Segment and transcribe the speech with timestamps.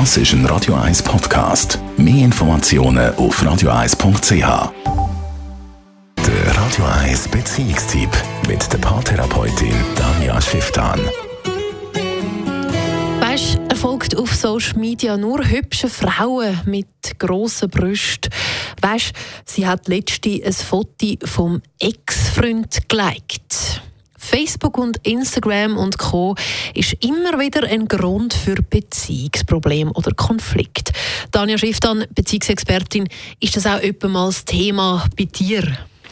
[0.00, 1.78] Das ist ein Radio 1 Podcast.
[1.96, 4.72] Mehr Informationen auf radio1.ch.
[6.16, 8.10] Der Radio 1 Beziehungstyp
[8.48, 10.98] mit der Paartherapeutin Danja Schifftan.
[13.20, 16.88] Weißt, er folgt auf Social Media nur hübsche Frauen mit
[17.20, 18.32] grossen Brüsten.
[18.82, 19.12] Weißt,
[19.44, 23.80] sie hat letzte ein Foto vom Ex-Freund geliked.
[24.34, 26.34] Facebook und Instagram und Co.
[26.74, 30.92] ist immer wieder ein Grund für Beziehungsprobleme oder Konflikt.
[31.30, 33.08] Danja Schifftan, Beziehungsexpertin,
[33.38, 35.62] ist das auch mal das Thema bei dir?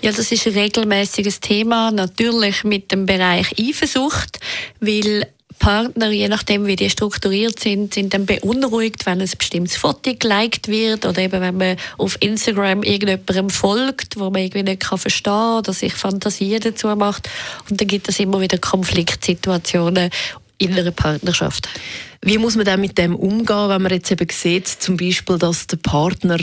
[0.00, 4.38] Ja, das ist ein regelmäßiges Thema, natürlich mit dem Bereich Eifersucht,
[4.78, 5.26] weil
[5.58, 10.68] Partner, je nachdem wie die strukturiert sind, sind dann beunruhigt, wenn ein bestimmtes Foto geliked
[10.68, 15.58] wird oder eben wenn man auf Instagram irgendjemandem folgt, wo man irgendwie nicht kann verstehen
[15.58, 17.30] oder sich Fantasien dazu macht.
[17.70, 20.10] Und dann gibt es immer wieder Konfliktsituationen
[20.58, 21.68] in einer Partnerschaft.
[22.20, 25.66] Wie muss man dann mit dem umgehen, wenn man jetzt eben sieht, zum Beispiel, dass
[25.66, 26.38] der Partner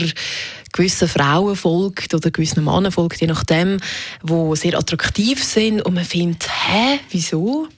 [0.72, 3.78] gewissen Frauen folgt oder gewissen Männern folgt, je nachdem,
[4.22, 7.68] wo sehr attraktiv sind und man findet, hä, wieso?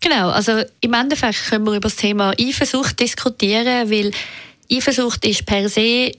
[0.00, 4.10] Genau, also im Endeffekt können wir über das Thema Eifersucht diskutieren, weil
[4.70, 6.12] Eifersucht ist per se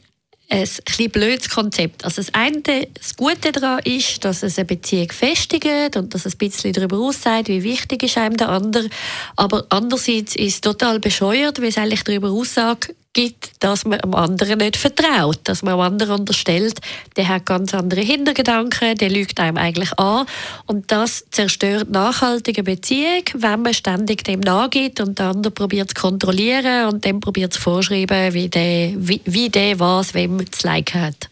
[0.50, 2.06] ein bisschen blödes Konzept.
[2.06, 6.36] Also das eine, das Gute daran ist, dass es eine Beziehung festigt und dass es
[6.36, 8.90] ein bisschen darüber aussagt, wie wichtig ist einem der andere.
[9.36, 14.14] Aber andererseits ist es total bescheuert, weil es eigentlich darüber aussagt, gibt, dass man dem
[14.16, 16.80] anderen nicht vertraut, dass man dem anderen unterstellt,
[17.16, 20.25] der hat ganz andere Hintergedanken, der lügt einem eigentlich an
[20.66, 26.02] und das zerstört nachhaltige Beziehung, wenn man ständig dem nachgeht und der andere probiert zu
[26.02, 31.02] kontrollieren und dem probiert zu vorschreiben, wie der, wie, wie der was wem zu liken
[31.02, 31.30] hat.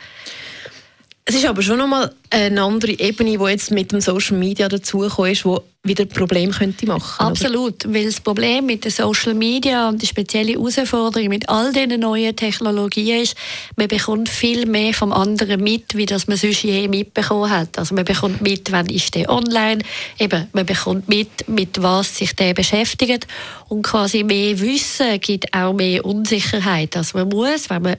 [1.25, 5.31] Es ist aber schon nochmal eine andere Ebene, die jetzt mit dem Social Media dazugekommen
[5.31, 7.25] ist, wo wieder Problem könnte machen.
[7.25, 7.93] Absolut, oder?
[7.95, 12.35] weil das Problem mit den Social Media und die spezielle Herausforderung mit all diesen neuen
[12.35, 13.35] Technologien ist,
[13.75, 17.79] man bekommt viel mehr vom anderen mit, wie das man sonst je mitbekommen hat.
[17.79, 19.81] Also man bekommt mit, wann ist der online,
[20.19, 23.25] eben, man bekommt mit, mit was sich der beschäftigt
[23.67, 26.95] und quasi mehr Wissen gibt auch mehr Unsicherheit.
[26.95, 27.97] Also man muss, wenn man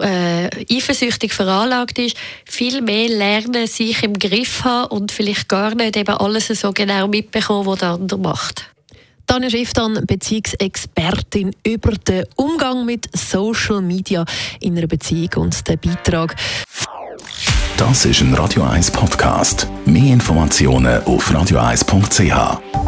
[0.00, 5.96] äh, eifersüchtig veranlagt ist, viel mehr lernen, sich im Griff haben und vielleicht gar nicht
[5.96, 8.70] eben alles so genau mitbekommen, was der andere macht.
[9.26, 14.24] Tanja Schifftan, Beziehungsexpertin über den Umgang mit Social Media
[14.60, 16.36] in einer Beziehung und den Beitrag.
[17.76, 19.66] Das ist ein Radio 1 Podcast.
[19.84, 22.85] Mehr Informationen auf radio1.ch.